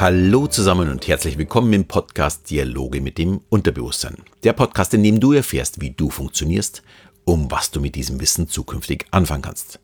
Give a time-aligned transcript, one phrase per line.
[0.00, 4.14] Hallo zusammen und herzlich willkommen im Podcast Dialoge mit dem Unterbewusstsein.
[4.44, 6.84] Der Podcast, in dem du erfährst, wie du funktionierst,
[7.24, 9.80] um was du mit diesem Wissen zukünftig anfangen kannst.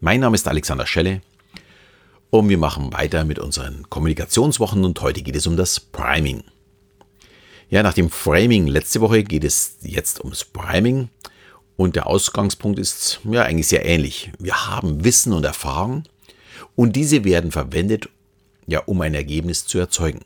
[0.00, 1.20] Mein Name ist Alexander Schelle
[2.30, 6.44] und wir machen weiter mit unseren Kommunikationswochen und heute geht es um das Priming.
[7.68, 11.10] Ja, nach dem Framing letzte Woche geht es jetzt ums Priming
[11.76, 14.32] und der Ausgangspunkt ist ja eigentlich sehr ähnlich.
[14.38, 16.04] Wir haben Wissen und Erfahrung
[16.74, 18.08] und diese werden verwendet,
[18.66, 20.20] ja, um ein Ergebnis zu erzeugen.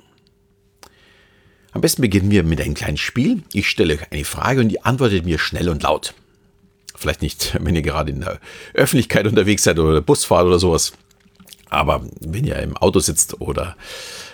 [1.73, 3.43] Am besten beginnen wir mit einem kleinen Spiel.
[3.53, 6.15] Ich stelle euch eine Frage und ihr antwortet mir schnell und laut.
[6.97, 8.41] Vielleicht nicht, wenn ihr gerade in der
[8.75, 10.93] Öffentlichkeit unterwegs seid oder Busfahrt oder sowas.
[11.69, 13.77] Aber wenn ihr im Auto sitzt oder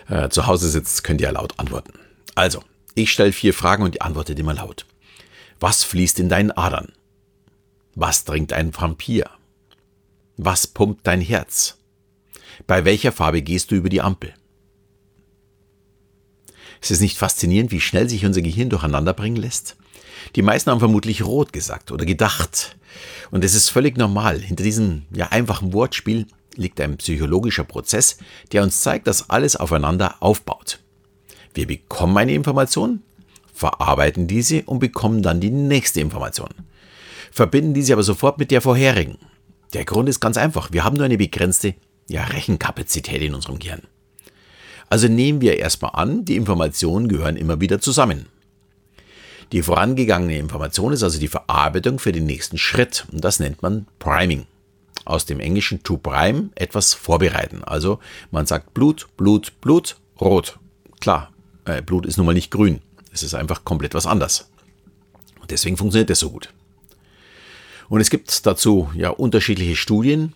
[0.09, 1.95] äh, zu Hause sitzt, könnt ihr laut antworten.
[2.34, 2.62] Also,
[2.95, 4.87] ich stelle vier Fragen und ihr antwortet immer laut.
[5.59, 6.93] Was fließt in deinen Adern?
[7.95, 9.29] Was trinkt ein Vampir?
[10.37, 11.79] Was pumpt dein Herz?
[12.66, 14.35] Bei welcher Farbe gehst du über die Ampel?
[16.80, 19.77] Ist es nicht faszinierend, wie schnell sich unser Gehirn durcheinander bringen lässt?
[20.35, 22.77] Die meisten haben vermutlich rot gesagt oder gedacht.
[23.30, 24.40] Und es ist völlig normal.
[24.40, 28.18] Hinter diesem ja, einfachen Wortspiel liegt ein psychologischer Prozess,
[28.52, 30.80] der uns zeigt, dass alles aufeinander aufbaut.
[31.55, 33.02] Wir bekommen eine Information,
[33.52, 36.51] verarbeiten diese und bekommen dann die nächste Information.
[37.30, 39.18] Verbinden diese aber sofort mit der vorherigen.
[39.73, 40.73] Der Grund ist ganz einfach.
[40.73, 41.74] Wir haben nur eine begrenzte
[42.13, 43.82] ja, Rechenkapazität in unserem Gehirn.
[44.91, 48.27] Also nehmen wir erstmal an, die Informationen gehören immer wieder zusammen.
[49.52, 53.87] Die vorangegangene Information ist also die Verarbeitung für den nächsten Schritt und das nennt man
[53.99, 54.46] Priming.
[55.05, 57.65] Aus dem englischen to prime etwas vorbereiten.
[57.65, 57.99] Also
[58.30, 60.59] man sagt Blut, Blut, Blut, rot.
[61.01, 61.33] Klar,
[61.65, 62.80] äh, Blut ist nun mal nicht grün.
[63.10, 64.50] Es ist einfach komplett was anders.
[65.41, 66.50] Und deswegen funktioniert das so gut.
[67.88, 70.34] Und es gibt dazu ja unterschiedliche Studien,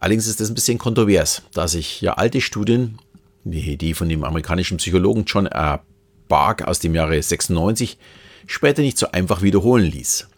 [0.00, 2.98] Allerdings ist das ein bisschen kontrovers, da sich ja alte Studien,
[3.44, 5.82] wie die von dem amerikanischen Psychologen John R.
[6.26, 7.98] Bark aus dem Jahre 96,
[8.46, 10.28] später nicht so einfach wiederholen ließ.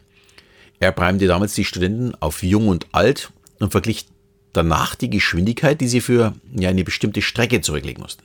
[0.80, 3.30] Er primte damals die Studenten auf jung und alt
[3.60, 4.06] und verglich
[4.52, 8.24] danach die Geschwindigkeit, die sie für ja, eine bestimmte Strecke zurücklegen mussten.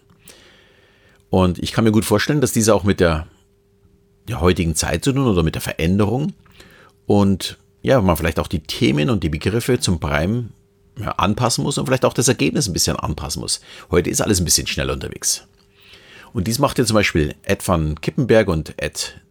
[1.29, 3.27] Und ich kann mir gut vorstellen, dass diese auch mit der,
[4.27, 6.33] der heutigen Zeit zu tun oder mit der Veränderung
[7.05, 10.49] und ja, man vielleicht auch die Themen und die Begriffe zum Prime
[11.05, 13.61] anpassen muss und vielleicht auch das Ergebnis ein bisschen anpassen muss.
[13.91, 15.47] Heute ist alles ein bisschen schneller unterwegs.
[16.33, 19.21] Und dies macht ja zum Beispiel Ed van Kippenberg und Ed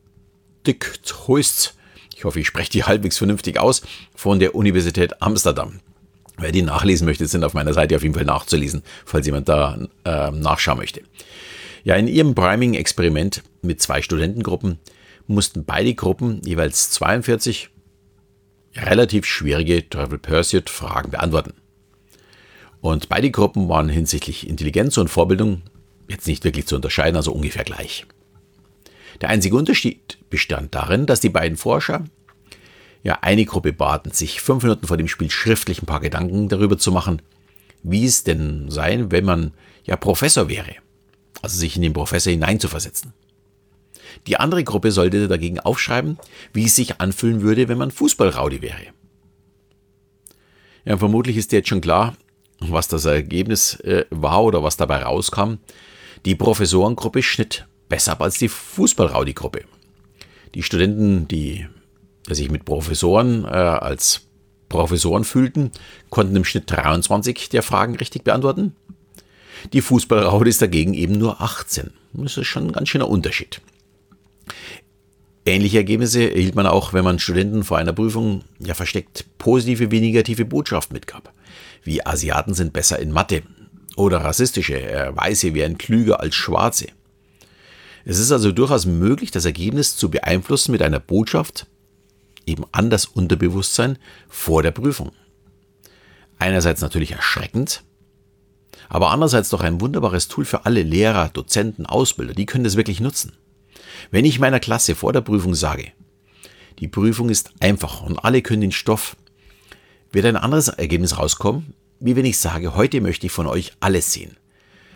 [0.66, 1.74] Dick Hoist,
[2.14, 3.82] ich hoffe, ich spreche die halbwegs vernünftig aus,
[4.14, 5.80] von der Universität Amsterdam.
[6.38, 9.78] Wer die nachlesen möchte, sind auf meiner Seite auf jeden Fall nachzulesen, falls jemand da
[10.04, 11.02] äh, nachschauen möchte.
[11.84, 14.78] Ja, in ihrem Priming-Experiment mit zwei Studentengruppen
[15.26, 17.70] mussten beide Gruppen jeweils 42
[18.76, 21.54] relativ schwierige Travel Pursuit Fragen beantworten.
[22.80, 25.62] Und beide Gruppen waren hinsichtlich Intelligenz und Vorbildung
[26.08, 28.06] jetzt nicht wirklich zu unterscheiden, also ungefähr gleich.
[29.20, 32.04] Der einzige Unterschied bestand darin, dass die beiden Forscher
[33.02, 36.76] ja eine Gruppe baten, sich fünf Minuten vor dem Spiel schriftlich ein paar Gedanken darüber
[36.76, 37.22] zu machen,
[37.82, 39.52] wie es denn sei, wenn man
[39.84, 40.74] ja Professor wäre.
[41.42, 43.12] Also sich in den Professor hineinzuversetzen.
[44.26, 46.18] Die andere Gruppe sollte dagegen aufschreiben,
[46.52, 48.82] wie es sich anfühlen würde, wenn man Fußballraudi wäre.
[50.84, 52.16] Ja, vermutlich ist dir jetzt schon klar,
[52.60, 55.54] was das Ergebnis äh, war oder was dabei rauskam.
[56.24, 59.64] Die Professorengruppe schnitt besser ab als die Fußballraudi-Gruppe.
[60.54, 61.66] Die Studenten, die
[62.28, 64.22] sich mit Professoren äh, als
[64.68, 65.70] Professoren fühlten,
[66.10, 68.74] konnten im Schnitt 23 der Fragen richtig beantworten.
[69.72, 71.90] Die Fußballraudis dagegen eben nur 18.
[72.14, 73.60] Das ist schon ein ganz schöner Unterschied.
[75.44, 80.00] Ähnliche Ergebnisse erhielt man auch, wenn man Studenten vor einer Prüfung ja versteckt positive wie
[80.00, 81.32] negative Botschaft mitgab.
[81.84, 83.42] Wie Asiaten sind besser in Mathe
[83.96, 86.86] oder rassistische, äh, Weiße wären klüger als Schwarze.
[88.04, 91.66] Es ist also durchaus möglich, das Ergebnis zu beeinflussen mit einer Botschaft
[92.44, 93.98] eben an das Unterbewusstsein
[94.28, 95.12] vor der Prüfung.
[96.38, 97.82] Einerseits natürlich erschreckend,
[98.88, 103.00] aber andererseits doch ein wunderbares Tool für alle Lehrer, Dozenten, Ausbilder, die können das wirklich
[103.00, 103.32] nutzen.
[104.10, 105.92] Wenn ich meiner Klasse vor der Prüfung sage,
[106.78, 109.16] die Prüfung ist einfach und alle können den Stoff,
[110.12, 114.12] wird ein anderes Ergebnis rauskommen, wie wenn ich sage, heute möchte ich von euch alles
[114.12, 114.36] sehen.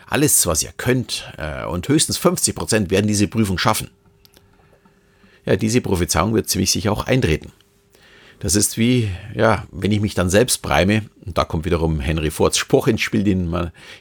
[0.06, 3.90] Alles, was ihr könnt äh, und höchstens 50 Prozent werden diese Prüfung schaffen.
[5.46, 7.52] Ja, diese Prophezeiung wird ziemlich sicher auch eintreten.
[8.40, 12.30] Das ist wie, ja, wenn ich mich dann selbst breime, und da kommt wiederum Henry
[12.30, 13.52] Fords Spruch ins Spiel, den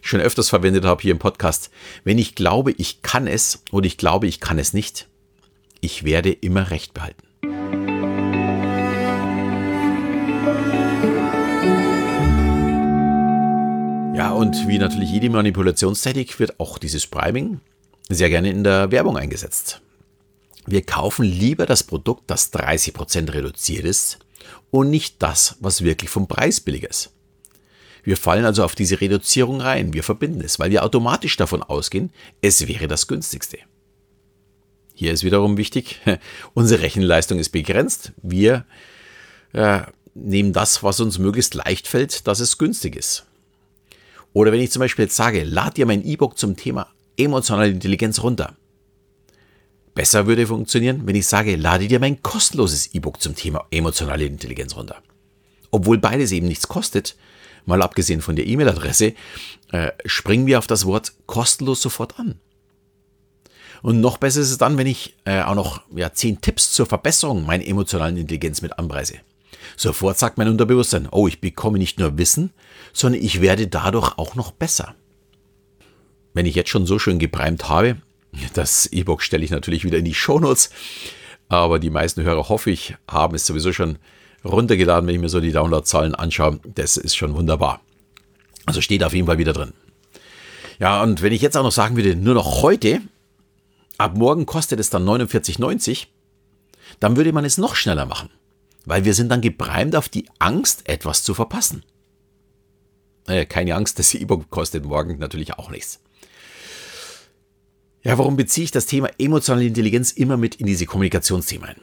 [0.02, 1.70] ich schon öfters verwendet habe hier im Podcast.
[2.06, 5.10] Wenn ich glaube, ich kann es oder ich glaube, ich kann es nicht,
[5.82, 7.22] ich werde immer Recht behalten.
[14.16, 17.60] Ja, und wie natürlich jede Manipulationstechnik wird auch dieses Priming
[18.08, 19.82] sehr gerne in der Werbung eingesetzt.
[20.66, 24.20] Wir kaufen lieber das Produkt, das 30% reduziert ist
[24.72, 27.12] und nicht das, was wirklich vom Preis billiger ist.
[28.04, 32.12] Wir fallen also auf diese Reduzierung rein, wir verbinden es, weil wir automatisch davon ausgehen,
[32.42, 33.60] es wäre das günstigste.
[34.94, 36.00] Hier ist wiederum wichtig,
[36.54, 38.12] unsere Rechenleistung ist begrenzt.
[38.22, 38.66] Wir
[39.54, 39.82] äh,
[40.14, 43.26] nehmen das, was uns möglichst leicht fällt, dass es günstig ist.
[44.34, 48.22] Oder wenn ich zum Beispiel jetzt sage, lad dir mein E-Book zum Thema emotionale Intelligenz
[48.22, 48.56] runter.
[49.96, 54.76] Besser würde funktionieren, wenn ich sage, lade dir mein kostenloses E-Book zum Thema emotionale Intelligenz
[54.76, 55.02] runter.
[55.72, 57.16] Obwohl beides eben nichts kostet,
[57.66, 59.14] mal abgesehen von der E-Mail-Adresse,
[59.72, 62.40] äh, springen wir auf das Wort kostenlos sofort an.
[63.82, 66.86] Und noch besser ist es dann, wenn ich äh, auch noch ja, zehn Tipps zur
[66.86, 69.20] Verbesserung meiner emotionalen Intelligenz mit anpreise.
[69.78, 72.52] Sofort sagt mein Unterbewusstsein, oh, ich bekomme nicht nur Wissen,
[72.94, 74.96] sondern ich werde dadurch auch noch besser.
[76.34, 77.98] Wenn ich jetzt schon so schön gebreimt habe,
[78.54, 80.70] das E-Book stelle ich natürlich wieder in die Shownotes,
[81.48, 83.98] aber die meisten Hörer, hoffe ich, haben es sowieso schon
[84.46, 86.60] runtergeladen, wenn ich mir so die Downloadzahlen anschaue.
[86.76, 87.82] Das ist schon wunderbar.
[88.66, 89.74] Also steht auf jeden Fall wieder drin.
[90.80, 93.02] Ja, und wenn ich jetzt auch noch sagen würde, nur noch heute,
[93.98, 96.08] ab morgen kostet es dann 49,90,
[97.00, 98.30] dann würde man es noch schneller machen.
[98.86, 101.84] Weil wir sind dann gebreimt auf die Angst, etwas zu verpassen.
[103.28, 106.00] Naja, keine Angst, das E-Book kostet morgen natürlich auch nichts.
[108.02, 111.82] Ja, warum beziehe ich das Thema emotionale Intelligenz immer mit in diese Kommunikationsthemen ein?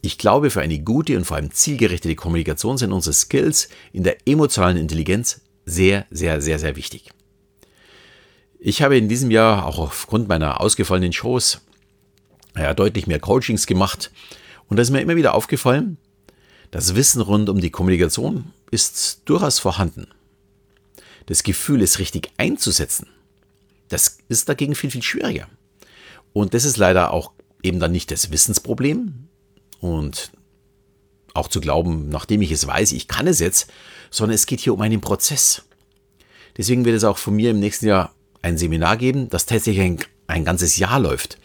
[0.00, 4.16] Ich glaube, für eine gute und vor allem zielgerichtete Kommunikation sind unsere Skills in der
[4.26, 7.10] emotionalen Intelligenz sehr, sehr, sehr, sehr wichtig.
[8.58, 11.60] Ich habe in diesem Jahr auch aufgrund meiner ausgefallenen Shows
[12.56, 14.10] ja, deutlich mehr Coachings gemacht
[14.68, 15.98] und da ist mir immer wieder aufgefallen,
[16.70, 20.08] das Wissen rund um die Kommunikation ist durchaus vorhanden.
[21.26, 23.06] Das Gefühl, es richtig einzusetzen,
[23.88, 25.48] das ist dagegen viel, viel schwieriger.
[26.32, 27.32] Und das ist leider auch
[27.62, 29.28] eben dann nicht das Wissensproblem
[29.80, 30.32] und
[31.32, 33.70] auch zu glauben, nachdem ich es weiß, ich kann es jetzt,
[34.10, 35.62] sondern es geht hier um einen Prozess.
[36.56, 39.98] Deswegen wird es auch von mir im nächsten Jahr ein Seminar geben, das tatsächlich ein,
[40.26, 41.38] ein ganzes Jahr läuft.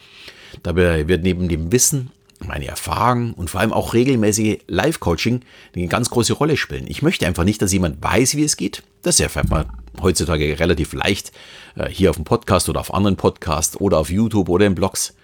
[0.62, 5.42] Dabei wird neben dem Wissen meine Erfahrung und vor allem auch regelmäßige Live-Coaching
[5.76, 6.86] eine ganz große Rolle spielen.
[6.88, 8.84] Ich möchte einfach nicht, dass jemand weiß, wie es geht.
[9.02, 9.66] Das erfährt man
[10.02, 11.32] heutzutage relativ leicht
[11.76, 15.16] äh, hier auf dem Podcast oder auf anderen Podcasts oder auf YouTube oder in Blogs.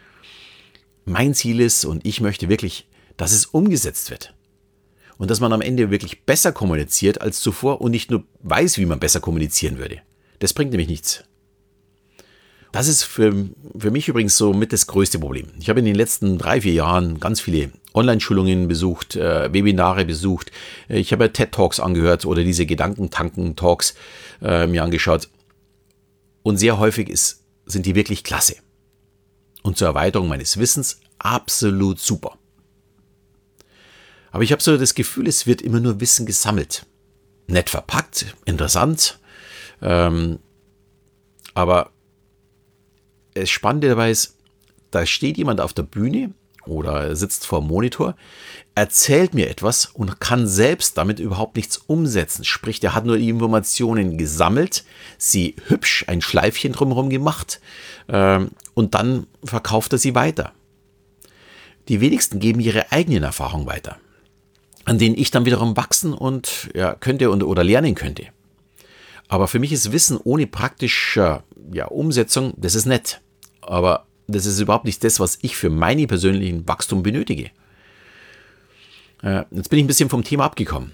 [1.06, 2.88] Mein Ziel ist und ich möchte wirklich,
[3.18, 4.34] dass es umgesetzt wird.
[5.18, 8.86] Und dass man am Ende wirklich besser kommuniziert als zuvor und nicht nur weiß, wie
[8.86, 10.02] man besser kommunizieren würde.
[10.40, 11.24] Das bringt nämlich nichts.
[12.76, 13.34] Das ist für,
[13.80, 15.48] für mich übrigens so mit das größte Problem.
[15.62, 20.52] Ich habe in den letzten drei, vier Jahren ganz viele Online-Schulungen besucht, äh, Webinare besucht.
[20.90, 23.96] Ich habe TED-Talks angehört oder diese Gedankentanken-Talks
[24.42, 25.30] äh, mir angeschaut.
[26.44, 28.58] Und sehr häufig ist, sind die wirklich klasse.
[29.64, 32.38] Und zur Erweiterung meines Wissens absolut super.
[34.34, 36.86] Aber ich habe so das Gefühl, es wird immer nur Wissen gesammelt.
[37.48, 39.18] Nett verpackt, interessant.
[39.82, 40.40] Ähm,
[41.54, 41.95] aber
[43.36, 44.38] das Spannende dabei ist,
[44.92, 46.32] da steht jemand auf der Bühne
[46.66, 48.16] oder sitzt vor dem Monitor,
[48.74, 52.44] erzählt mir etwas und kann selbst damit überhaupt nichts umsetzen.
[52.44, 54.84] Sprich, der hat nur die Informationen gesammelt,
[55.18, 57.60] sie hübsch ein Schleifchen drumherum gemacht
[58.08, 60.54] ähm, und dann verkauft er sie weiter.
[61.88, 63.98] Die wenigsten geben ihre eigenen Erfahrungen weiter,
[64.86, 68.28] an denen ich dann wiederum wachsen und ja, könnte und, oder lernen könnte.
[69.28, 73.22] Aber für mich ist Wissen ohne praktische ja, Umsetzung, das ist nett
[73.68, 77.52] aber das ist überhaupt nicht das, was ich für meine persönlichen Wachstum benötige.
[79.22, 80.92] Äh, jetzt bin ich ein bisschen vom Thema abgekommen.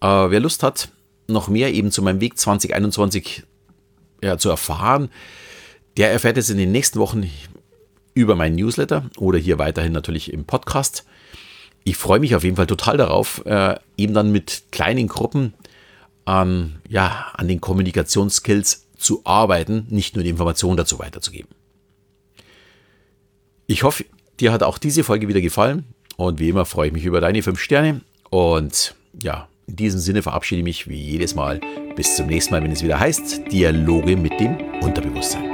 [0.00, 0.90] Aber wer Lust hat,
[1.26, 3.44] noch mehr eben zu meinem Weg 2021
[4.22, 5.10] ja, zu erfahren,
[5.96, 7.30] der erfährt es in den nächsten Wochen
[8.14, 11.04] über meinen Newsletter oder hier weiterhin natürlich im Podcast.
[11.84, 15.54] Ich freue mich auf jeden Fall total darauf, äh, eben dann mit kleinen Gruppen
[16.24, 21.50] an, ja, an den Kommunikationsskills zu arbeiten, nicht nur die Informationen dazu weiterzugeben.
[23.66, 24.04] Ich hoffe,
[24.40, 25.84] dir hat auch diese Folge wieder gefallen.
[26.16, 28.02] Und wie immer freue ich mich über deine 5 Sterne.
[28.30, 31.60] Und ja, in diesem Sinne verabschiede ich mich wie jedes Mal.
[31.96, 35.53] Bis zum nächsten Mal, wenn es wieder heißt Dialoge mit dem Unterbewusstsein.